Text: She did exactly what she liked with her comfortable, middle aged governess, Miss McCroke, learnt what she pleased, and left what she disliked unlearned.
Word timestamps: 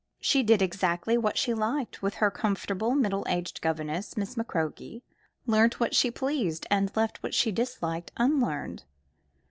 She 0.19 0.41
did 0.41 0.63
exactly 0.63 1.15
what 1.15 1.37
she 1.37 1.53
liked 1.53 2.01
with 2.01 2.15
her 2.15 2.31
comfortable, 2.31 2.95
middle 2.95 3.23
aged 3.29 3.61
governess, 3.61 4.17
Miss 4.17 4.33
McCroke, 4.33 5.03
learnt 5.45 5.79
what 5.79 5.93
she 5.93 6.09
pleased, 6.09 6.65
and 6.71 6.91
left 6.95 7.21
what 7.21 7.35
she 7.35 7.51
disliked 7.51 8.11
unlearned. 8.17 8.83